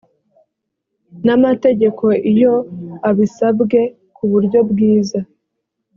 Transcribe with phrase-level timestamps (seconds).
[1.25, 2.53] n amategeko iyo
[3.09, 3.79] abisabwe
[4.15, 5.19] ku buryo bwiza